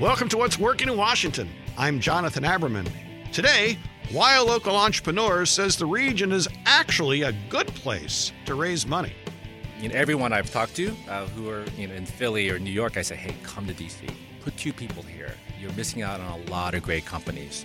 Welcome 0.00 0.28
to 0.28 0.38
What's 0.38 0.60
Working 0.60 0.88
in 0.88 0.96
Washington. 0.96 1.48
I'm 1.76 1.98
Jonathan 1.98 2.44
Aberman. 2.44 2.88
Today, 3.32 3.76
why 4.12 4.36
a 4.36 4.44
local 4.44 4.76
entrepreneur 4.76 5.44
says 5.44 5.76
the 5.76 5.86
region 5.86 6.30
is 6.30 6.46
actually 6.66 7.22
a 7.22 7.32
good 7.48 7.66
place 7.66 8.30
to 8.44 8.54
raise 8.54 8.86
money. 8.86 9.12
You 9.80 9.88
know, 9.88 9.96
everyone 9.96 10.32
I've 10.32 10.52
talked 10.52 10.76
to 10.76 10.94
uh, 11.08 11.26
who 11.26 11.50
are 11.50 11.64
you 11.76 11.88
know, 11.88 11.94
in 11.94 12.06
Philly 12.06 12.48
or 12.48 12.60
New 12.60 12.70
York, 12.70 12.96
I 12.96 13.02
say, 13.02 13.16
hey, 13.16 13.34
come 13.42 13.66
to 13.66 13.74
DC. 13.74 14.08
Put 14.42 14.56
two 14.56 14.72
people 14.72 15.02
here. 15.02 15.34
You're 15.60 15.72
missing 15.72 16.02
out 16.02 16.20
on 16.20 16.42
a 16.42 16.44
lot 16.48 16.76
of 16.76 16.84
great 16.84 17.04
companies. 17.04 17.64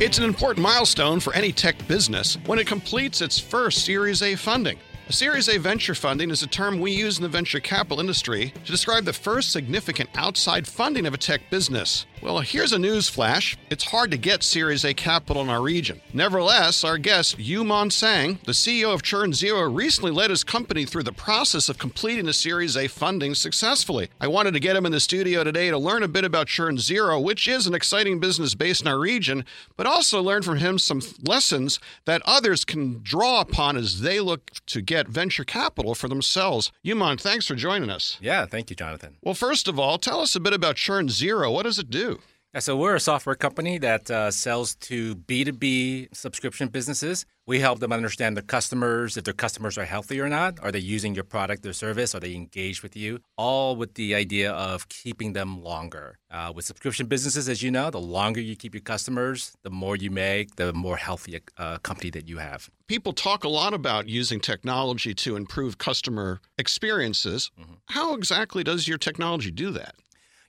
It's 0.00 0.16
an 0.16 0.24
important 0.24 0.62
milestone 0.62 1.20
for 1.20 1.34
any 1.34 1.52
tech 1.52 1.76
business 1.86 2.38
when 2.46 2.58
it 2.58 2.66
completes 2.66 3.20
its 3.20 3.38
first 3.38 3.84
Series 3.84 4.22
A 4.22 4.36
funding. 4.36 4.78
Series 5.10 5.48
A 5.48 5.56
venture 5.56 5.94
funding 5.94 6.30
is 6.30 6.42
a 6.42 6.46
term 6.46 6.80
we 6.80 6.90
use 6.90 7.16
in 7.16 7.22
the 7.22 7.30
venture 7.30 7.60
capital 7.60 7.98
industry 7.98 8.52
to 8.62 8.70
describe 8.70 9.06
the 9.06 9.12
first 9.14 9.50
significant 9.50 10.10
outside 10.14 10.68
funding 10.68 11.06
of 11.06 11.14
a 11.14 11.16
tech 11.16 11.40
business. 11.50 12.04
Well, 12.20 12.40
here's 12.40 12.72
a 12.72 12.78
news 12.78 13.08
flash. 13.08 13.56
It's 13.70 13.84
hard 13.84 14.10
to 14.10 14.18
get 14.18 14.42
Series 14.42 14.84
A 14.84 14.92
capital 14.92 15.40
in 15.40 15.48
our 15.48 15.62
region. 15.62 16.00
Nevertheless, 16.12 16.84
our 16.84 16.98
guest, 16.98 17.38
You 17.38 17.64
Mon 17.64 17.90
Tsang, 17.90 18.38
the 18.44 18.52
CEO 18.52 18.92
of 18.92 19.02
ChurnZero, 19.02 19.74
recently 19.74 20.10
led 20.10 20.30
his 20.30 20.44
company 20.44 20.84
through 20.84 21.04
the 21.04 21.12
process 21.12 21.68
of 21.68 21.78
completing 21.78 22.28
a 22.28 22.32
Series 22.32 22.76
A 22.76 22.88
funding 22.88 23.34
successfully. 23.34 24.10
I 24.20 24.26
wanted 24.26 24.52
to 24.54 24.60
get 24.60 24.76
him 24.76 24.84
in 24.84 24.92
the 24.92 25.00
studio 25.00 25.42
today 25.42 25.70
to 25.70 25.78
learn 25.78 26.02
a 26.02 26.08
bit 26.08 26.24
about 26.24 26.48
ChurnZero, 26.48 27.22
which 27.22 27.46
is 27.48 27.66
an 27.66 27.74
exciting 27.74 28.18
business 28.18 28.54
based 28.54 28.82
in 28.82 28.88
our 28.88 28.98
region, 28.98 29.44
but 29.76 29.86
also 29.86 30.20
learn 30.20 30.42
from 30.42 30.58
him 30.58 30.78
some 30.78 31.00
lessons 31.22 31.78
that 32.04 32.20
others 32.26 32.64
can 32.64 33.00
draw 33.02 33.40
upon 33.40 33.76
as 33.76 34.00
they 34.00 34.18
look 34.18 34.50
to 34.66 34.82
get 34.82 34.97
venture 35.06 35.44
capital 35.44 35.94
for 35.94 36.08
themselves. 36.08 36.72
You 36.82 36.96
Mon, 36.96 37.16
thanks 37.16 37.46
for 37.46 37.54
joining 37.54 37.90
us. 37.90 38.18
Yeah, 38.20 38.46
thank 38.46 38.70
you, 38.70 38.74
Jonathan. 38.76 39.16
Well, 39.22 39.34
first 39.34 39.68
of 39.68 39.78
all, 39.78 39.98
tell 39.98 40.20
us 40.20 40.34
a 40.34 40.40
bit 40.40 40.52
about 40.52 40.74
ChurnZero. 40.74 41.52
What 41.52 41.62
does 41.62 41.78
it 41.78 41.90
do? 41.90 42.18
Yeah, 42.54 42.60
so 42.60 42.78
we're 42.78 42.94
a 42.94 43.00
software 43.00 43.34
company 43.34 43.76
that 43.76 44.10
uh, 44.10 44.30
sells 44.30 44.74
to 44.76 45.16
B2B 45.16 46.16
subscription 46.16 46.68
businesses. 46.68 47.26
We 47.46 47.60
help 47.60 47.80
them 47.80 47.92
understand 47.92 48.38
their 48.38 48.42
customers, 48.42 49.18
if 49.18 49.24
their 49.24 49.34
customers 49.34 49.76
are 49.76 49.84
healthy 49.84 50.18
or 50.18 50.30
not. 50.30 50.58
Are 50.62 50.72
they 50.72 50.78
using 50.78 51.14
your 51.14 51.24
product 51.24 51.66
or 51.66 51.74
service? 51.74 52.14
Are 52.14 52.20
they 52.20 52.34
engaged 52.34 52.82
with 52.82 52.96
you? 52.96 53.20
All 53.36 53.76
with 53.76 53.94
the 53.94 54.14
idea 54.14 54.50
of 54.52 54.88
keeping 54.88 55.34
them 55.34 55.62
longer. 55.62 56.16
Uh, 56.30 56.50
with 56.56 56.64
subscription 56.64 57.06
businesses, 57.06 57.50
as 57.50 57.62
you 57.62 57.70
know, 57.70 57.90
the 57.90 58.00
longer 58.00 58.40
you 58.40 58.56
keep 58.56 58.72
your 58.72 58.80
customers, 58.80 59.52
the 59.62 59.70
more 59.70 59.96
you 59.96 60.10
make, 60.10 60.56
the 60.56 60.72
more 60.72 60.96
healthy 60.96 61.38
uh, 61.58 61.76
company 61.78 62.08
that 62.10 62.30
you 62.30 62.38
have. 62.38 62.70
People 62.86 63.12
talk 63.12 63.44
a 63.44 63.48
lot 63.50 63.74
about 63.74 64.08
using 64.08 64.40
technology 64.40 65.12
to 65.12 65.36
improve 65.36 65.76
customer 65.76 66.40
experiences. 66.56 67.50
Mm-hmm. 67.60 67.74
How 67.90 68.14
exactly 68.14 68.64
does 68.64 68.88
your 68.88 68.96
technology 68.96 69.50
do 69.50 69.70
that? 69.72 69.94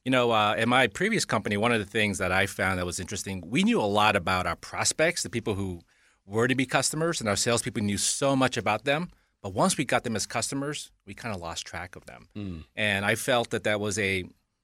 You 0.05 0.11
know, 0.11 0.31
uh, 0.31 0.55
in 0.57 0.69
my 0.69 0.87
previous 0.87 1.25
company, 1.25 1.57
one 1.57 1.71
of 1.71 1.79
the 1.79 1.85
things 1.85 2.17
that 2.19 2.31
I 2.31 2.45
found 2.45 2.79
that 2.79 2.85
was 2.85 2.99
interesting, 2.99 3.43
we 3.45 3.63
knew 3.63 3.81
a 3.81 3.83
lot 3.83 4.15
about 4.15 4.47
our 4.47 4.55
prospects, 4.55 5.23
the 5.23 5.29
people 5.29 5.55
who 5.55 5.81
were 6.25 6.47
to 6.47 6.55
be 6.55 6.65
customers, 6.65 7.19
and 7.19 7.27
our 7.29 7.35
salespeople 7.35 7.83
knew 7.83 7.97
so 7.97 8.35
much 8.35 8.57
about 8.57 8.85
them. 8.85 9.09
But 9.41 9.53
once 9.53 9.77
we 9.77 9.85
got 9.85 10.03
them 10.03 10.15
as 10.15 10.25
customers, 10.25 10.91
we 11.05 11.13
kind 11.13 11.33
of 11.33 11.41
lost 11.41 11.65
track 11.65 11.95
of 11.95 12.05
them. 12.05 12.27
Mm. 12.35 12.63
And 12.75 13.05
I 13.05 13.15
felt 13.15 13.51
that 13.51 13.63
that 13.63 13.79
was 13.79 13.97
a, 13.97 14.17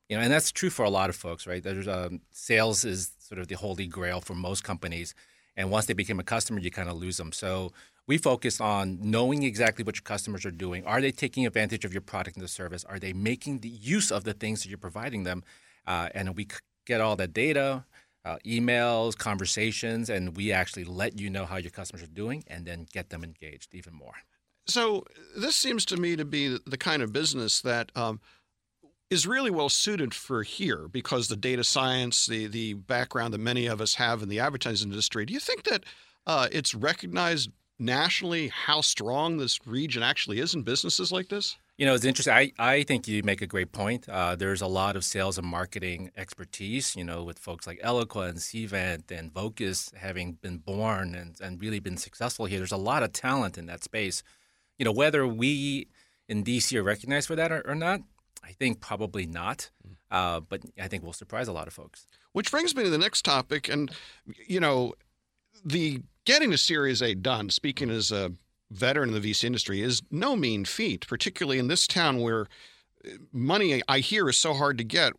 you 0.10 0.16
know, 0.16 0.20
and 0.20 0.32
that's 0.32 0.52
true 0.52 0.70
for 0.70 0.84
a 0.84 0.90
lot 0.90 1.10
of 1.10 1.16
folks, 1.16 1.48
right? 1.48 1.64
There's 1.64 1.88
um, 1.88 2.22
sales 2.32 2.86
is 2.86 3.12
sort 3.20 3.40
of 3.40 3.48
the 3.48 3.56
holy 3.56 3.88
grail 3.88 4.22
for 4.22 4.36
most 4.36 4.64
companies, 4.64 5.16
and 5.58 5.72
once 5.72 5.86
they 5.86 5.94
become 5.94 6.20
a 6.20 6.24
customer, 6.24 6.60
you 6.60 6.72
kind 6.72 6.90
of 6.90 6.98
lose 6.98 7.18
them. 7.18 7.32
So 7.32 7.72
we 8.08 8.18
focus 8.18 8.62
on 8.62 9.00
knowing 9.02 9.44
exactly 9.44 9.84
what 9.84 9.96
your 9.96 10.04
customers 10.04 10.46
are 10.46 10.52
doing. 10.52 10.86
Are 10.86 11.02
they 11.02 11.12
taking 11.12 11.46
advantage 11.46 11.86
of 11.86 11.94
your 11.94 12.02
product 12.02 12.38
and 12.38 12.44
the 12.44 12.50
service? 12.50 12.84
Are 12.86 13.00
they 13.00 13.14
making 13.14 13.60
the 13.60 13.70
use 13.70 14.12
of 14.12 14.24
the 14.24 14.34
things 14.34 14.62
that 14.62 14.70
you're 14.70 14.78
providing 14.78 15.24
them? 15.24 15.44
Uh, 15.88 16.10
and 16.14 16.36
we 16.36 16.48
get 16.86 17.02
all 17.02 17.16
that 17.16 17.34
data, 17.34 17.86
uh, 18.24 18.38
emails, 18.46 19.18
conversations, 19.18 20.10
and 20.10 20.36
we 20.36 20.52
actually 20.52 20.84
let 20.84 21.20
you 21.20 21.30
know 21.30 21.46
how 21.46 21.58
your 21.58 21.72
customers 21.72 22.04
are 22.04 22.08
doing 22.08 22.44
and 22.48 22.66
then 22.66 22.86
get 22.92 23.10
them 23.10 23.24
engaged 23.24 23.74
even 23.74 23.94
more. 23.94 24.14
So 24.68 25.04
this 25.38 25.56
seems 25.56 25.86
to 25.86 25.98
me 25.98 26.16
to 26.16 26.26
be 26.26 26.58
the 26.66 26.78
kind 26.78 27.02
of 27.04 27.14
business 27.14 27.62
that 27.62 27.92
um, 27.96 28.20
is 29.10 29.28
really 29.28 29.52
well 29.52 29.70
suited 29.70 30.14
for 30.14 30.44
here 30.44 30.88
because 30.88 31.28
the 31.28 31.36
data 31.36 31.64
science, 31.64 32.26
the 32.26 32.48
the 32.48 32.74
background 32.74 33.34
that 33.34 33.40
many 33.40 33.68
of 33.68 33.80
us 33.80 33.96
have 33.96 34.24
in 34.24 34.30
the 34.30 34.40
advertising 34.40 34.90
industry. 34.90 35.26
Do 35.26 35.34
you 35.34 35.40
think 35.40 35.64
that 35.66 35.84
uh, 36.26 36.48
it's 36.52 36.74
recognized 36.74 37.52
nationally 37.80 38.50
how 38.50 38.82
strong 38.82 39.38
this 39.38 39.60
region 39.66 40.04
actually 40.04 40.40
is 40.40 40.54
in 40.54 40.64
businesses 40.64 41.12
like 41.12 41.30
this? 41.30 41.58
You 41.78 41.86
know, 41.86 41.94
it's 41.94 42.06
interesting. 42.06 42.34
I, 42.34 42.54
I 42.58 42.84
think 42.84 43.06
you 43.06 43.22
make 43.24 43.42
a 43.42 43.48
great 43.48 43.74
point. 43.74 44.08
Uh, 44.08 44.36
there's 44.36 44.62
a 44.62 44.68
lot 44.68 44.96
of 44.96 45.04
sales 45.04 45.38
and 45.38 45.46
marketing 45.46 46.10
expertise, 46.16 46.96
you 46.96 47.04
know, 47.04 47.24
with 47.24 47.38
folks 47.38 47.68
like 47.68 47.82
Eloqua 47.82 48.30
and 48.30 48.38
Cvent 48.38 49.12
and 49.12 49.34
Vocus 49.34 49.92
having 49.98 50.34
been 50.34 50.60
born 50.60 51.16
and, 51.16 51.36
and 51.42 51.62
really 51.62 51.80
been 51.80 51.98
successful 51.98 52.46
here. 52.46 52.60
There's 52.60 52.72
a 52.72 52.78
lot 52.78 53.04
of 53.04 53.12
talent 53.12 53.58
in 53.58 53.66
that 53.66 53.84
space. 53.84 54.24
You 54.80 54.86
know, 54.86 54.94
whether 54.94 55.28
we 55.28 55.88
in 56.30 56.46
DC 56.46 56.78
are 56.78 56.84
recognized 56.84 57.28
for 57.28 57.36
that 57.36 57.52
or, 57.52 57.62
or 57.68 57.76
not, 57.76 58.02
I 58.42 58.52
think 58.52 58.80
probably 58.80 59.26
not. 59.26 59.70
Mm. 59.86 59.96
Uh, 60.10 60.40
but 60.40 60.62
I 60.82 60.88
think 60.88 61.04
we'll 61.04 61.14
surprise 61.14 61.50
a 61.50 61.54
lot 61.54 61.68
of 61.68 61.74
folks. 61.74 62.08
Which 62.32 62.52
brings 62.52 62.74
me 62.74 62.84
to 62.84 62.90
the 62.90 62.98
next 62.98 63.26
topic. 63.26 63.68
And, 63.68 63.92
you 64.48 64.62
know, 64.62 64.94
the 65.64 66.02
getting 66.26 66.54
a 66.54 66.58
Series 66.58 67.02
A 67.02 67.16
done, 67.16 67.50
speaking 67.50 67.90
as 67.90 68.12
a 68.12 68.34
veteran 68.72 69.14
in 69.14 69.22
the 69.22 69.32
VC 69.32 69.46
industry, 69.46 69.82
is 69.82 70.02
no 70.12 70.36
mean 70.36 70.66
feat, 70.66 71.08
particularly 71.08 71.60
in 71.60 71.68
this 71.68 71.88
town 71.88 72.20
where 72.20 72.48
uh, 73.06 73.12
money 73.32 73.82
I 73.88 74.00
hear 74.00 74.28
is 74.30 74.38
so 74.38 74.54
hard 74.54 74.78
to 74.80 74.84
get. 74.84 75.14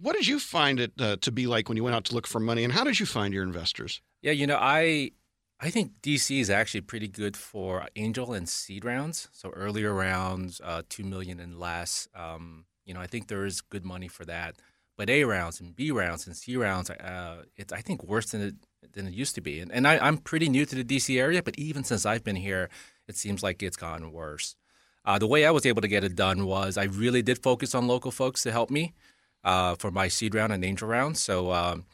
What 0.00 0.14
did 0.14 0.26
you 0.26 0.38
find 0.38 0.80
it 0.80 0.92
uh, 0.98 1.16
to 1.16 1.32
be 1.32 1.46
like 1.46 1.68
when 1.68 1.76
you 1.76 1.84
went 1.84 1.96
out 1.96 2.04
to 2.04 2.14
look 2.14 2.26
for 2.26 2.40
money, 2.40 2.64
and 2.64 2.72
how 2.72 2.84
did 2.84 3.00
you 3.00 3.06
find 3.06 3.34
your 3.34 3.42
investors? 3.42 4.00
Yeah, 4.22 4.32
you 4.32 4.46
know, 4.46 4.58
I 4.58 5.12
I 5.60 5.70
think 5.70 6.00
DC 6.02 6.40
is 6.40 6.50
actually 6.50 6.80
pretty 6.80 7.08
good 7.08 7.36
for 7.36 7.86
angel 7.94 8.32
and 8.32 8.48
seed 8.48 8.84
rounds. 8.84 9.28
So 9.32 9.50
earlier 9.50 9.92
rounds, 9.92 10.60
uh, 10.64 10.82
two 10.88 11.04
million 11.04 11.38
and 11.40 11.58
less. 11.58 12.08
Um, 12.14 12.64
you 12.84 12.94
know, 12.94 13.00
I 13.00 13.06
think 13.06 13.28
there 13.28 13.44
is 13.44 13.60
good 13.60 13.84
money 13.84 14.08
for 14.08 14.24
that. 14.24 14.56
But 14.96 15.08
A 15.08 15.24
rounds 15.24 15.60
and 15.60 15.74
B 15.74 15.90
rounds 15.90 16.26
and 16.26 16.36
C 16.36 16.56
rounds, 16.56 16.90
uh, 16.90 17.44
it's 17.56 17.72
I 17.72 17.80
think 17.80 18.02
worse 18.02 18.30
than 18.30 18.42
it 18.42 18.54
than 18.92 19.06
it 19.06 19.14
used 19.14 19.34
to 19.36 19.40
be. 19.40 19.60
And, 19.60 19.72
and 19.72 19.86
I, 19.86 20.06
am 20.06 20.18
pretty 20.18 20.48
new 20.48 20.66
to 20.66 20.74
the 20.74 20.84
DC 20.84 21.18
area, 21.18 21.42
but 21.42 21.58
even 21.58 21.84
since 21.84 22.04
I've 22.04 22.24
been 22.24 22.36
here, 22.36 22.68
it 23.08 23.16
seems 23.16 23.42
like 23.42 23.62
it's 23.62 23.76
gotten 23.76 24.12
worse. 24.12 24.56
Uh, 25.04 25.18
the 25.18 25.26
way 25.26 25.44
I 25.44 25.50
was 25.50 25.66
able 25.66 25.82
to 25.82 25.88
get 25.88 26.04
it 26.04 26.14
done 26.14 26.46
was 26.46 26.76
I 26.76 26.84
really 26.84 27.22
did 27.22 27.42
focus 27.42 27.74
on 27.74 27.86
local 27.86 28.10
folks 28.10 28.42
to 28.42 28.52
help 28.52 28.70
me 28.70 28.92
uh, 29.44 29.74
for 29.74 29.90
my 29.90 30.08
seed 30.08 30.34
round 30.34 30.52
and 30.52 30.64
angel 30.64 30.88
round. 30.88 31.16
So 31.18 31.52
um, 31.52 31.84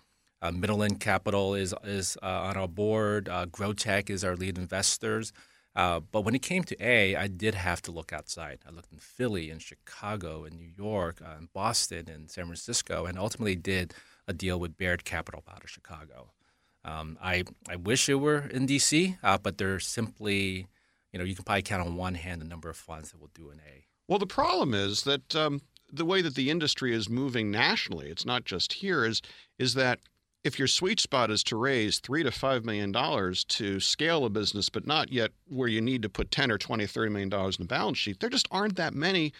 uh, 0.43 0.53
Middleland 0.53 1.01
Capital 1.01 1.55
is 1.55 1.75
is 1.85 2.19
uh, 2.23 2.27
on 2.27 2.57
our 2.57 2.69
board. 2.69 3.29
Uh, 3.29 3.47
Grotech 3.47 4.11
is 4.11 4.25
our 4.25 4.37
lead 4.37 4.59
investors. 4.59 5.33
Uh, 5.75 6.01
but 6.01 6.23
when 6.23 6.35
it 6.35 6.43
came 6.43 6.65
to 6.65 6.77
A, 6.85 7.15
I 7.15 7.29
did 7.29 7.55
have 7.55 7.81
to 7.83 7.93
look 7.93 8.13
outside. 8.13 8.59
I 8.67 8.73
looked 8.73 8.93
in 8.93 8.99
Philly 8.99 9.49
and 9.49 9.63
Chicago 9.63 10.45
and 10.45 10.57
New 10.57 10.73
York 10.77 11.23
uh, 11.25 11.37
and 11.39 11.53
Boston 11.53 12.09
and 12.09 12.31
San 12.31 12.47
Francisco, 12.47 13.07
and 13.07 13.17
ultimately 13.17 13.55
did 13.55 13.95
a 14.27 14.33
deal 14.33 14.59
with 14.59 14.77
Baird 14.77 15.05
Capital 15.05 15.45
out 15.49 15.63
of 15.63 15.71
Chicago. 15.71 16.31
Um, 16.89 17.19
I 17.23 17.45
I 17.69 17.77
wish 17.77 18.09
it 18.09 18.15
were 18.15 18.47
in 18.49 18.67
DC, 18.67 19.19
uh, 19.23 19.39
but 19.39 19.59
there's 19.59 19.87
simply, 19.87 20.67
you 21.13 21.19
know, 21.19 21.25
you 21.25 21.35
can 21.35 21.45
probably 21.45 21.63
count 21.63 21.87
on 21.87 21.97
one 21.97 22.15
hand 22.15 22.41
the 22.41 22.47
number 22.47 22.71
of 22.71 22.77
funds 22.77 23.11
that 23.11 23.21
will 23.21 23.31
do 23.35 23.51
an 23.51 23.61
A. 23.67 23.85
Well, 24.09 24.19
the 24.19 24.27
problem 24.27 24.73
is 24.73 25.03
that 25.03 25.37
um, 25.37 25.61
the 25.93 26.07
way 26.07 26.23
that 26.23 26.35
the 26.35 26.51
industry 26.51 26.95
is 26.95 27.11
moving 27.11 27.51
nationally, 27.51 28.09
it's 28.09 28.25
not 28.25 28.45
just 28.45 28.75
here, 28.75 29.05
is 29.05 29.21
is 29.59 29.75
that 29.75 30.01
if 30.45 30.59
your 30.59 30.69
sweet 30.69 30.99
spot 30.99 31.31
is 31.31 31.45
to 31.45 31.57
raise 31.57 31.99
three 31.99 32.23
to 32.23 32.31
five 32.31 32.65
million 32.65 32.91
dollars 32.91 33.45
to 33.45 33.81
scale 33.81 34.25
a 34.25 34.31
business, 34.31 34.71
but 34.71 34.87
not 34.87 35.13
yet 35.13 35.33
where 35.47 35.69
you 35.69 35.83
need 35.83 36.01
to 36.03 36.09
put 36.09 36.31
10 36.31 36.51
or 36.51 36.57
20, 36.57 36.87
30 36.87 37.11
million 37.11 37.29
dollars 37.29 37.59
in 37.59 37.65
the 37.65 37.69
balance 37.69 37.99
sheet, 37.99 38.21
there 38.21 38.31
just 38.31 38.49
aren't 38.51 38.77
that 38.77 38.95
many 38.95 39.33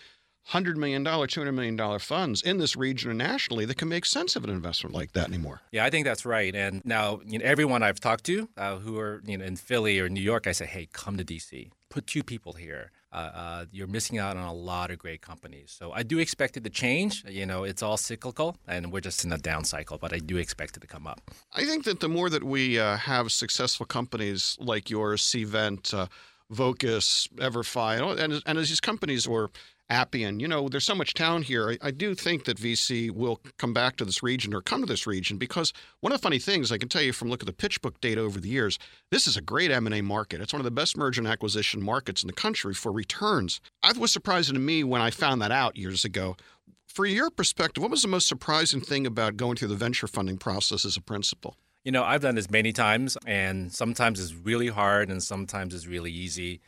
$100 0.53 0.77
million, 0.77 1.05
$200 1.05 1.55
million 1.55 1.99
funds 1.99 2.43
in 2.43 2.59
this 2.59 2.77
region 2.77 3.11
or 3.11 3.15
nationally 3.15 3.65
that 3.67 3.77
can 3.77 3.89
make 3.89 4.07
sense 4.07 4.35
of 4.37 4.45
an 4.45 4.51
investment 4.51 4.95
like 4.95 5.13
that 5.13 5.29
anymore. 5.29 5.61
Yeah, 5.73 5.85
I 5.85 5.91
think 5.91 6.07
that's 6.07 6.25
right. 6.25 6.55
And 6.55 6.83
now, 6.85 7.21
you 7.27 7.39
know, 7.39 7.45
everyone 7.45 7.83
I've 7.83 8.01
talked 8.01 8.25
to 8.25 8.49
uh, 8.57 8.77
who 8.77 8.99
are 8.99 9.23
you 9.27 9.37
know, 9.37 9.45
in 9.45 9.57
Philly 9.57 10.01
or 10.01 10.09
New 10.09 10.23
York, 10.23 10.47
I 10.47 10.53
say, 10.53 10.67
hey, 10.67 10.89
come 10.93 11.17
to 11.19 11.25
DC. 11.25 11.71
Put 11.91 12.07
two 12.07 12.23
people 12.23 12.55
here. 12.55 12.93
Uh, 13.11 13.17
uh, 13.17 13.65
you're 13.73 13.87
missing 13.87 14.19
out 14.19 14.37
on 14.37 14.47
a 14.47 14.53
lot 14.53 14.91
of 14.91 14.99
great 14.99 15.23
companies. 15.23 15.75
So 15.79 15.93
I 15.93 16.03
do 16.03 16.19
expect 16.19 16.59
it 16.59 16.65
to 16.65 16.71
change. 16.71 17.25
You 17.27 17.47
know, 17.47 17.65
it's 17.65 17.83
all 17.83 17.97
cyclical, 17.97 18.57
and 18.67 18.93
we're 18.93 19.01
just 19.01 19.25
in 19.25 19.33
a 19.33 19.39
down 19.39 19.65
cycle, 19.65 19.97
but 19.97 20.13
I 20.13 20.19
do 20.19 20.37
expect 20.37 20.77
it 20.77 20.81
to 20.81 20.87
come 20.87 21.07
up. 21.07 21.23
I 21.55 21.65
think 21.65 21.85
that 21.85 22.01
the 22.01 22.09
more 22.09 22.29
that 22.29 22.45
we 22.45 22.79
uh, 22.79 22.99
have 22.99 23.33
successful 23.33 23.87
companies 23.87 24.59
like 24.61 24.91
yours, 24.91 25.23
Cvent, 25.23 25.95
uh, 25.95 26.07
Vocus, 26.51 27.29
EverFi, 27.37 28.19
and, 28.19 28.43
and 28.45 28.59
as 28.59 28.69
these 28.69 28.81
companies 28.81 29.27
or 29.27 29.51
Appian. 29.91 30.39
You 30.41 30.49
know, 30.49 30.69
there's 30.69 30.85
so 30.85 30.95
much 30.95 31.15
town 31.15 31.43
here. 31.43 31.71
I, 31.71 31.89
I, 31.89 31.91
do 31.91 32.15
think 32.15 32.45
that 32.45 32.59
VC 32.59 33.11
will 33.11 33.41
come 33.57 33.73
back 33.73 33.97
to 33.97 34.05
this 34.05 34.23
region 34.23 34.55
or 34.55 34.61
come 34.61 34.81
to 34.81 34.87
this 34.87 35.07
region 35.07 35.39
because 35.39 35.73
one 36.01 36.13
of 36.13 36.21
the 36.21 36.23
funny 36.23 36.39
things 36.39 36.71
I 36.71 36.79
can 36.79 36.89
tell 36.89 37.03
you 37.03 37.13
from 37.13 37.31
look 37.31 37.43
at 37.43 37.47
the 37.47 37.53
PitchBook 37.53 38.01
data 38.01 38.21
over 38.21 38.39
the 38.39 38.49
years, 38.49 38.79
this 39.11 39.27
is 39.27 39.37
a 39.37 39.41
great 39.41 39.71
M&A 39.71 40.03
market. 40.03 40.41
It's 40.41 40.53
one 40.53 40.61
of 40.61 40.65
the 40.65 40.71
best 40.71 40.97
merger 40.97 41.21
and 41.21 41.29
acquisition 41.29 41.83
markets 41.83 42.23
in 42.23 42.27
the 42.27 42.35
country 42.35 42.75
for 42.75 42.93
returns. 42.93 43.61
I 43.83 43.93
was 43.93 44.13
surprising 44.13 44.55
to 44.55 44.61
me 44.61 44.85
when 44.85 45.01
I 45.01 45.11
found 45.11 45.41
that 45.43 45.53
out 45.53 45.77
years 45.77 46.05
ago. 46.05 46.37
for 46.87 47.07
your 47.07 47.31
perspective, 47.31 47.83
what 47.83 47.91
was 47.91 48.03
the 48.03 48.09
most 48.09 48.27
surprising 48.27 48.81
thing 48.81 49.07
about 49.07 49.37
going 49.37 49.57
through 49.57 49.69
the 49.69 49.77
venture 49.77 50.09
funding 50.09 50.37
process 50.37 50.85
as 50.85 50.97
a 50.97 51.01
principal? 51.01 51.57
You 51.85 51.93
know, 51.93 52.03
I've 52.03 52.23
done 52.23 52.35
this 52.35 52.51
many 52.51 52.73
times, 52.73 53.17
and 53.25 53.73
sometimes 53.73 54.21
it's 54.21 54.35
really 54.35 54.69
hard, 54.69 55.09
and 55.09 55.23
sometimes 55.23 55.75
it's 55.75 55.87
really 55.87 56.11
easy. 56.11 56.61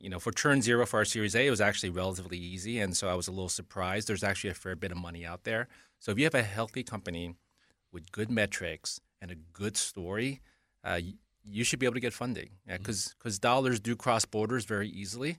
You 0.00 0.10
know, 0.10 0.18
for 0.18 0.30
ChurnZero 0.30 0.86
for 0.86 0.98
our 0.98 1.04
Series 1.04 1.34
A, 1.34 1.46
it 1.46 1.50
was 1.50 1.60
actually 1.60 1.90
relatively 1.90 2.36
easy, 2.36 2.78
and 2.80 2.96
so 2.96 3.08
I 3.08 3.14
was 3.14 3.28
a 3.28 3.32
little 3.32 3.48
surprised. 3.48 4.08
There's 4.08 4.24
actually 4.24 4.50
a 4.50 4.54
fair 4.54 4.76
bit 4.76 4.92
of 4.92 4.98
money 4.98 5.24
out 5.24 5.44
there. 5.44 5.68
So 5.98 6.12
if 6.12 6.18
you 6.18 6.24
have 6.24 6.34
a 6.34 6.42
healthy 6.42 6.82
company 6.82 7.34
with 7.92 8.12
good 8.12 8.30
metrics 8.30 9.00
and 9.22 9.30
a 9.30 9.34
good 9.34 9.76
story, 9.76 10.42
uh, 10.84 11.00
you 11.44 11.64
should 11.64 11.78
be 11.78 11.86
able 11.86 11.94
to 11.94 12.00
get 12.00 12.12
funding 12.12 12.50
because 12.66 13.08
yeah, 13.08 13.14
because 13.18 13.38
dollars 13.38 13.80
do 13.80 13.96
cross 13.96 14.24
borders 14.24 14.64
very 14.64 14.88
easily 14.88 15.38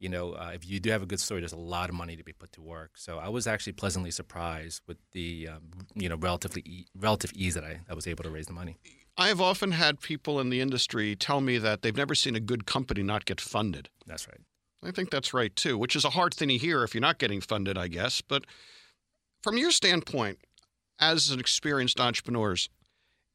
you 0.00 0.08
know, 0.08 0.32
uh, 0.32 0.50
if 0.54 0.66
you 0.68 0.80
do 0.80 0.90
have 0.90 1.02
a 1.02 1.06
good 1.06 1.20
story, 1.20 1.40
there's 1.40 1.52
a 1.52 1.56
lot 1.56 1.90
of 1.90 1.94
money 1.94 2.16
to 2.16 2.24
be 2.24 2.32
put 2.32 2.50
to 2.52 2.62
work. 2.62 2.92
So 2.96 3.18
I 3.18 3.28
was 3.28 3.46
actually 3.46 3.74
pleasantly 3.74 4.10
surprised 4.10 4.80
with 4.88 4.96
the, 5.12 5.48
um, 5.48 5.62
you 5.94 6.08
know, 6.08 6.16
relatively 6.16 6.62
e- 6.64 6.86
relative 6.98 7.32
ease 7.34 7.54
that 7.54 7.64
I, 7.64 7.80
I 7.88 7.94
was 7.94 8.06
able 8.06 8.24
to 8.24 8.30
raise 8.30 8.46
the 8.46 8.54
money. 8.54 8.78
I 9.20 9.28
have 9.28 9.40
often 9.42 9.72
had 9.72 10.00
people 10.00 10.40
in 10.40 10.48
the 10.48 10.62
industry 10.62 11.14
tell 11.14 11.42
me 11.42 11.58
that 11.58 11.82
they've 11.82 11.94
never 11.94 12.14
seen 12.14 12.34
a 12.34 12.40
good 12.40 12.64
company 12.64 13.02
not 13.02 13.26
get 13.26 13.38
funded. 13.38 13.90
That's 14.06 14.26
right. 14.26 14.40
I 14.82 14.92
think 14.92 15.10
that's 15.10 15.34
right 15.34 15.54
too, 15.54 15.76
which 15.76 15.94
is 15.94 16.06
a 16.06 16.10
hard 16.10 16.32
thing 16.32 16.48
to 16.48 16.56
hear 16.56 16.82
if 16.84 16.94
you're 16.94 17.02
not 17.02 17.18
getting 17.18 17.42
funded, 17.42 17.76
I 17.76 17.88
guess. 17.88 18.22
But 18.22 18.46
from 19.42 19.58
your 19.58 19.72
standpoint, 19.72 20.38
as 20.98 21.28
an 21.28 21.38
experienced 21.38 22.00
entrepreneurs, 22.00 22.70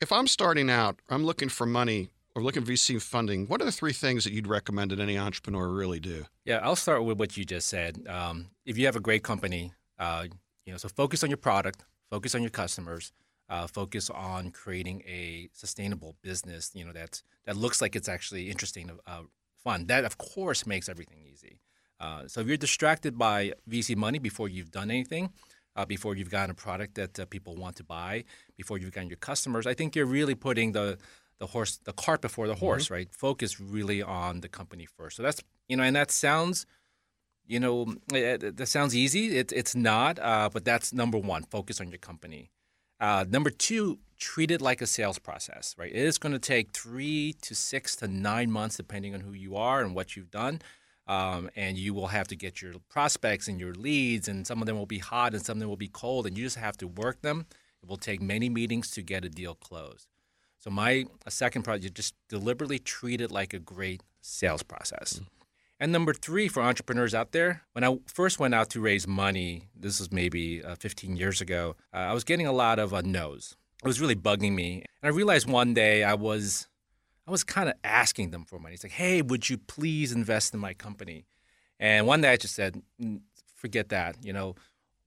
if 0.02 0.12
I'm 0.12 0.26
starting 0.26 0.72
out, 0.72 1.00
I'm 1.08 1.24
looking 1.24 1.50
for 1.50 1.68
money 1.68 2.10
or 2.34 2.42
looking 2.42 2.66
for 2.66 2.72
VC 2.72 3.00
funding, 3.00 3.46
what 3.46 3.62
are 3.62 3.66
the 3.66 3.72
three 3.72 3.94
things 3.94 4.24
that 4.24 4.34
you'd 4.34 4.48
recommend 4.48 4.90
that 4.90 5.00
any 5.00 5.20
entrepreneur 5.20 5.70
really 5.70 6.00
do? 6.00 6.26
Yeah, 6.46 6.62
I'll 6.64 6.76
start 6.76 7.04
with 7.04 7.20
what 7.20 7.38
you 7.38 7.46
just 7.46 7.68
said. 7.68 8.08
Um, 8.08 8.48
if 8.66 8.76
you 8.80 8.88
have 8.88 8.96
a 8.96 9.00
great 9.00 9.22
company, 9.22 9.72
uh, 10.00 10.26
you 10.66 10.72
know, 10.72 10.78
so 10.78 10.90
focus 10.90 11.24
on 11.24 11.30
your 11.30 11.38
product, 11.38 11.86
focus 12.10 12.34
on 12.34 12.42
your 12.42 12.50
customers, 12.50 13.14
uh, 13.50 13.68
focus 13.68 14.10
on 14.10 14.52
creating 14.52 15.02
a 15.06 15.50
sustainable 15.54 16.16
business. 16.22 16.72
You 16.74 16.86
know, 16.86 16.94
that 16.94 17.22
that 17.46 17.56
looks 17.56 17.82
like 17.82 17.96
it's 17.96 18.10
actually 18.10 18.50
interesting, 18.50 18.90
uh, 19.06 19.22
fun. 19.64 19.88
That 19.88 20.06
of 20.06 20.18
course 20.18 20.66
makes 20.66 20.90
everything 20.90 21.20
easy. 21.32 21.60
Uh, 22.00 22.28
so 22.28 22.42
if 22.42 22.48
you're 22.48 22.58
distracted 22.58 23.18
by 23.18 23.54
VC 23.70 23.96
money 23.96 24.20
before 24.20 24.50
you've 24.50 24.72
done 24.72 24.92
anything, 24.92 25.32
uh, 25.76 25.86
before 25.86 26.16
you've 26.16 26.30
gotten 26.30 26.52
a 26.52 26.56
product 26.56 26.96
that 26.96 27.20
uh, 27.20 27.26
people 27.26 27.56
want 27.56 27.76
to 27.78 27.84
buy, 27.84 28.24
before 28.58 28.78
you've 28.78 28.92
gotten 28.92 29.10
your 29.10 29.18
customers, 29.18 29.66
I 29.66 29.74
think 29.74 29.96
you're 29.96 30.06
really 30.06 30.36
putting 30.36 30.72
the 30.72 30.98
the 31.38 31.48
horse, 31.48 31.80
the 31.84 31.92
cart 31.92 32.22
before 32.22 32.48
the 32.48 32.54
mm-hmm. 32.54 32.66
horse, 32.66 32.86
mm-hmm. 32.86 32.94
right? 32.94 33.14
Focus 33.14 33.60
really 33.60 34.02
on 34.02 34.42
the 34.42 34.48
company 34.48 34.86
first. 34.86 35.18
So 35.18 35.24
that's 35.24 35.42
you 35.68 35.76
know, 35.78 35.84
and 35.84 35.96
that 35.96 36.12
sounds, 36.12 36.66
you 37.48 37.60
know, 37.60 37.96
that 38.10 38.68
sounds 38.68 38.96
easy. 38.96 39.38
It, 39.38 39.52
it's 39.52 39.76
not, 39.76 40.20
uh, 40.20 40.50
but 40.52 40.64
that's 40.64 40.94
number 40.94 41.18
one. 41.18 41.44
Focus 41.44 41.82
on 41.82 41.90
your 41.90 41.98
company. 41.98 42.52
Uh, 43.00 43.26
number 43.28 43.50
two, 43.50 44.00
treat 44.18 44.52
it 44.52 44.62
like 44.62 44.82
a 44.82 44.88
sales 44.88 45.20
process, 45.20 45.76
right? 45.78 45.92
It 45.92 45.98
is 45.98 46.18
going 46.18 46.34
to 46.34 46.40
take 46.40 46.72
three 46.72 47.34
to 47.42 47.54
six 47.54 47.96
to 47.98 48.08
nine 48.08 48.50
months, 48.52 48.78
depending 48.78 49.14
on 49.14 49.22
who 49.22 49.34
you 49.34 49.56
are 49.56 49.82
and 49.82 49.94
what 49.94 50.16
you've 50.16 50.32
done. 50.32 50.62
Um, 51.08 51.52
and 51.56 51.78
you 51.78 51.94
will 51.94 52.08
have 52.08 52.28
to 52.30 52.36
get 52.36 52.64
your 52.64 52.74
prospects 52.90 53.48
and 53.48 53.60
your 53.60 53.76
leads, 53.76 54.28
and 54.28 54.48
some 54.48 54.62
of 54.62 54.66
them 54.66 54.78
will 54.78 54.88
be 54.88 54.98
hot 54.98 55.34
and 55.36 55.46
some 55.46 55.58
of 55.58 55.60
them 55.60 55.70
will 55.70 55.78
be 55.78 55.88
cold, 55.88 56.26
and 56.26 56.36
you 56.36 56.44
just 56.44 56.58
have 56.58 56.78
to 56.78 56.88
work 56.88 57.22
them. 57.22 57.46
It 57.84 57.90
will 57.90 57.98
take 57.98 58.22
many 58.22 58.50
meetings 58.50 58.90
to 58.92 59.04
get 59.04 59.24
a 59.24 59.30
deal 59.30 59.54
closed. 59.54 60.08
So 60.58 60.72
my 60.72 61.06
second 61.30 61.62
project, 61.62 61.96
just 61.96 62.16
deliberately 62.28 62.80
treat 62.80 63.22
it 63.22 63.30
like 63.30 63.54
a 63.54 63.60
great 63.60 64.02
sales 64.22 64.64
process. 64.64 65.14
Mm-hmm. 65.14 65.35
And 65.80 65.92
number 65.92 66.14
three, 66.14 66.48
for 66.48 66.62
entrepreneurs 66.62 67.14
out 67.14 67.32
there, 67.32 67.64
when 67.74 67.84
I 67.84 67.98
first 68.08 68.40
went 68.40 68.56
out 68.56 68.70
to 68.72 68.80
raise 68.80 69.08
money, 69.08 69.68
this 69.76 70.00
was 70.00 70.12
maybe 70.12 70.64
uh, 70.64 70.76
15 70.76 71.18
years 71.18 71.42
ago, 71.42 71.76
uh, 71.94 71.98
I 71.98 72.14
was 72.14 72.24
getting 72.24 72.48
a 72.48 72.54
lot 72.54 72.80
of 72.80 72.94
uh, 72.94 73.02
no's. 73.02 73.58
It 73.84 73.88
was 73.88 74.00
really 74.00 74.16
bugging 74.16 74.54
me, 74.54 74.84
and 75.02 75.14
I 75.14 75.16
realized 75.16 75.50
one 75.50 75.74
day 75.74 76.04
I 76.04 76.14
was, 76.14 76.68
I 77.28 77.32
was 77.32 77.44
kind 77.44 77.68
of 77.68 77.76
asking 77.84 78.32
them 78.32 78.46
for 78.46 78.58
money. 78.58 78.74
It's 78.74 78.84
like, 78.84 78.94
hey, 78.94 79.22
would 79.22 79.50
you 79.50 79.58
please 79.58 80.14
invest 80.14 80.54
in 80.54 80.60
my 80.60 80.74
company? 80.74 81.26
And 81.80 82.08
one 82.08 82.22
day 82.22 82.32
I 82.32 82.38
just 82.38 82.56
said, 82.56 82.82
forget 83.54 83.90
that. 83.90 84.16
You 84.24 84.32
know, 84.32 84.56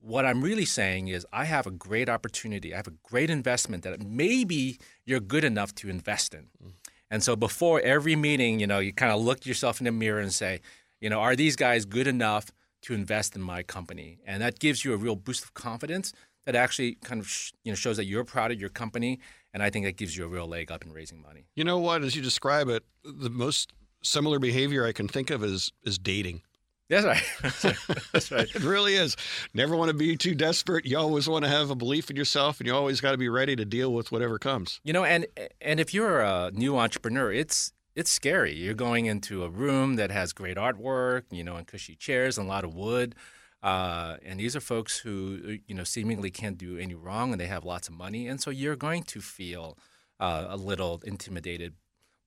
what 0.00 0.26
I'm 0.26 0.42
really 0.42 0.66
saying 0.66 1.08
is, 1.08 1.26
I 1.32 1.46
have 1.46 1.66
a 1.66 1.70
great 1.70 2.10
opportunity. 2.10 2.74
I 2.74 2.76
have 2.76 2.86
a 2.86 2.94
great 3.02 3.30
investment 3.30 3.84
that 3.84 4.02
maybe 4.04 4.78
you're 5.06 5.20
good 5.20 5.44
enough 5.44 5.74
to 5.76 5.88
invest 5.88 6.34
in. 6.34 6.48
Mm. 6.62 6.72
And 7.10 7.22
so 7.22 7.37
before 7.37 7.81
every 7.81 8.16
meeting, 8.16 8.60
you 8.60 8.66
know, 8.66 8.78
you 8.78 8.93
kind 8.93 9.12
of 9.12 9.20
look 9.20 9.46
yourself 9.46 9.81
in 9.81 9.84
the 9.84 9.93
mirror 9.93 10.20
and 10.20 10.32
say, 10.32 10.60
you 11.00 11.08
know, 11.08 11.20
are 11.20 11.37
these 11.37 11.56
guys 11.56 11.84
good 11.84 12.06
enough 12.06 12.50
to 12.82 12.94
invest 12.94 13.34
in 13.34 13.43
my 13.43 13.62
company? 13.62 14.19
And 14.26 14.43
that 14.43 14.58
gives 14.58 14.84
you 14.84 14.93
a 14.93 14.96
real 14.96 15.16
boost 15.16 15.44
of 15.44 15.55
confidence 15.55 16.12
that 16.49 16.55
actually 16.55 16.94
kind 17.05 17.20
of 17.20 17.28
sh- 17.28 17.52
you 17.62 17.70
know 17.70 17.76
shows 17.76 17.99
that 17.99 18.06
you're 18.06 18.25
proud 18.25 18.50
of 18.50 18.58
your 18.58 18.70
company, 18.70 19.20
and 19.52 19.62
I 19.62 19.69
think 19.69 19.84
that 19.84 19.99
gives 19.99 20.16
you 20.16 20.25
a 20.25 20.28
real 20.28 20.46
leg 20.46 20.72
up 20.72 20.82
in 20.82 20.90
raising 20.94 21.20
money. 21.20 21.44
You 21.55 21.62
know 21.62 21.78
what? 21.78 22.02
As 22.02 22.16
you 22.16 22.22
describe 22.22 22.70
it, 22.70 22.84
the 23.05 23.28
most 23.28 23.75
similar 24.02 24.38
behavior 24.38 24.87
I 24.87 24.93
can 24.93 25.08
think 25.08 25.28
of 25.28 25.44
is 25.44 25.72
is 25.84 25.99
dating. 25.99 26.40
That's 26.90 27.05
right. 27.05 27.76
That's 28.12 28.32
right. 28.32 28.49
it 28.49 28.62
really 28.62 28.94
is. 28.94 29.14
Never 29.52 29.76
want 29.76 29.90
to 29.90 29.94
be 29.94 30.17
too 30.17 30.35
desperate. 30.35 30.87
You 30.87 30.96
always 30.96 31.29
want 31.29 31.44
to 31.44 31.50
have 31.50 31.69
a 31.69 31.75
belief 31.75 32.08
in 32.08 32.17
yourself, 32.17 32.61
and 32.61 32.67
you 32.67 32.75
always 32.75 33.02
got 33.02 33.12
to 33.12 33.19
be 33.19 33.29
ready 33.29 33.55
to 33.56 33.67
deal 33.67 33.93
with 33.93 34.11
whatever 34.11 34.38
comes. 34.38 34.81
You 34.85 34.94
know, 34.94 35.05
and 35.05 35.26
and 35.61 35.81
if 35.81 35.93
you're 35.93 36.20
a 36.20 36.50
new 36.50 36.79
entrepreneur, 36.79 37.31
it's 37.31 37.73
it's 37.94 38.11
scary. 38.11 38.55
You're 38.55 38.73
going 38.73 39.05
into 39.05 39.44
a 39.44 39.50
room 39.50 39.96
that 39.96 40.11
has 40.11 40.32
great 40.32 40.56
artwork, 40.56 41.25
you 41.31 41.44
know, 41.44 41.56
and 41.56 41.67
cushy 41.67 41.94
chairs 41.94 42.38
and 42.38 42.46
a 42.46 42.49
lot 42.49 42.64
of 42.64 42.75
wood. 42.75 43.14
Uh, 43.62 44.17
and 44.25 44.40
these 44.40 44.56
are 44.56 44.61
folks 44.61 44.99
who, 44.99 45.58
you 45.67 45.75
know, 45.75 45.85
seemingly 45.85 46.31
can't 46.31 46.56
do 46.56 46.79
any 46.79 46.94
wrong, 46.94 47.32
and 47.32 47.40
they 47.40 47.49
have 47.49 47.64
lots 47.64 47.88
of 47.88 47.94
money, 47.94 48.29
and 48.29 48.40
so 48.40 48.50
you're 48.50 48.76
going 48.76 49.02
to 49.02 49.20
feel 49.20 49.76
uh, 50.20 50.46
a 50.49 50.56
little 50.56 51.02
intimidated. 51.05 51.75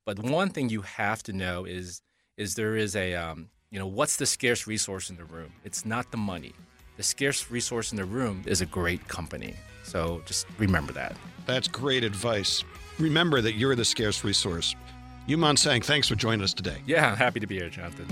But 0.05 0.19
one 0.19 0.49
thing 0.49 0.69
you 0.69 0.81
have 0.81 1.23
to 1.23 1.33
know 1.33 1.65
is 1.65 2.03
is 2.37 2.55
there 2.55 2.75
is 2.75 2.95
a 2.95 3.15
um, 3.15 3.49
you 3.71 3.79
know, 3.79 3.87
what's 3.87 4.17
the 4.17 4.25
scarce 4.25 4.67
resource 4.67 5.09
in 5.09 5.15
the 5.15 5.23
room? 5.23 5.53
It's 5.63 5.85
not 5.85 6.11
the 6.11 6.17
money. 6.17 6.53
The 6.97 7.03
scarce 7.03 7.49
resource 7.49 7.91
in 7.91 7.97
the 7.97 8.03
room 8.03 8.43
is 8.45 8.59
a 8.59 8.65
great 8.65 9.07
company. 9.07 9.55
So 9.83 10.21
just 10.25 10.45
remember 10.57 10.91
that. 10.91 11.15
That's 11.45 11.69
great 11.69 12.03
advice. 12.03 12.65
Remember 12.99 13.39
that 13.39 13.53
you're 13.53 13.75
the 13.75 13.85
scarce 13.85 14.25
resource. 14.25 14.75
You 15.25 15.37
Mon 15.37 15.55
Tsang, 15.55 15.81
thanks 15.81 16.09
for 16.09 16.15
joining 16.15 16.43
us 16.43 16.53
today. 16.53 16.81
Yeah, 16.85 17.15
happy 17.15 17.39
to 17.39 17.47
be 17.47 17.57
here, 17.57 17.69
Jonathan. 17.69 18.07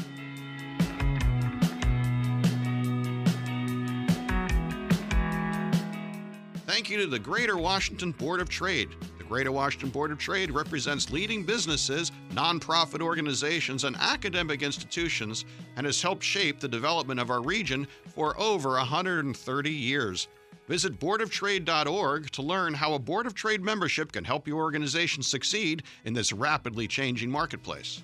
Thank 6.66 6.90
you 6.90 7.00
to 7.00 7.08
the 7.08 7.20
Greater 7.20 7.58
Washington 7.58 8.14
Board 8.14 8.40
of 8.40 8.48
Trade. 8.48 8.90
Greater 9.30 9.52
Washington 9.52 9.92
Board 9.92 10.12
of 10.12 10.18
Trade 10.18 10.50
represents 10.50 11.12
leading 11.12 11.44
businesses, 11.44 12.12
nonprofit 12.32 13.00
organizations, 13.00 13.84
and 13.84 13.96
academic 13.98 14.64
institutions 14.64 15.46
and 15.78 15.86
has 15.86 16.02
helped 16.02 16.24
shape 16.24 16.60
the 16.60 16.68
development 16.68 17.20
of 17.20 17.30
our 17.30 17.40
region 17.40 17.88
for 18.08 18.38
over 18.40 18.72
130 18.72 19.72
years. 19.72 20.28
Visit 20.68 21.00
boardoftrade.org 21.00 22.32
to 22.32 22.42
learn 22.42 22.74
how 22.74 22.96
a 22.96 23.00
Board 23.00 23.28
of 23.28 23.36
Trade 23.36 23.62
membership 23.62 24.12
can 24.12 24.24
help 24.24 24.48
your 24.48 24.62
organization 24.62 25.22
succeed 25.22 25.84
in 26.06 26.14
this 26.14 26.34
rapidly 26.34 26.88
changing 26.88 27.30
marketplace. 27.30 28.04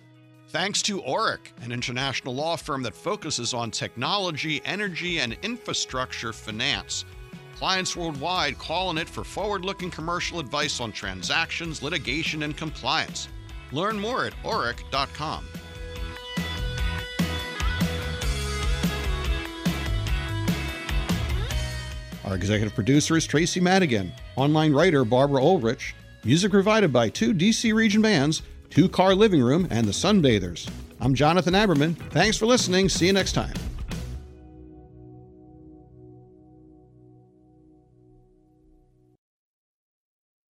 Thanks 0.49 0.83
to 0.83 1.01
Orrick, 1.01 1.51
an 1.63 1.71
international 1.71 2.35
law 2.35 2.55
firm 2.55 2.83
that 2.83 2.95
focuses 2.95 3.53
on 3.55 3.71
technology, 3.71 4.61
energy, 4.63 5.19
and 5.19 5.35
infrastructure 5.41 6.31
finance. 6.31 7.03
Clients 7.55 7.95
worldwide 7.95 8.57
call 8.57 8.89
on 8.89 8.97
it 8.97 9.07
for 9.07 9.23
forward 9.23 9.63
looking 9.63 9.89
commercial 9.89 10.39
advice 10.39 10.79
on 10.79 10.91
transactions, 10.91 11.81
litigation, 11.81 12.43
and 12.43 12.55
compliance. 12.55 13.29
Learn 13.71 13.97
more 13.97 14.25
at 14.25 14.33
orrick.com. 14.43 15.45
Our 22.25 22.35
executive 22.35 22.73
producer 22.73 23.15
is 23.15 23.25
Tracy 23.25 23.59
Madigan, 23.59 24.11
online 24.35 24.73
writer 24.73 25.05
Barbara 25.05 25.41
Ulrich, 25.41 25.93
music 26.23 26.51
provided 26.51 26.91
by 26.91 27.07
two 27.07 27.33
DC 27.33 27.73
region 27.73 28.01
bands, 28.01 28.41
Two 28.71 28.89
Car 28.89 29.15
Living 29.15 29.41
Room, 29.41 29.67
and 29.69 29.87
the 29.87 29.91
Sunbathers. 29.91 30.69
I'm 30.99 31.13
Jonathan 31.13 31.53
Aberman. 31.53 31.95
Thanks 32.11 32.35
for 32.35 32.47
listening. 32.47 32.89
See 32.89 33.05
you 33.07 33.13
next 33.13 33.33
time. 33.33 33.53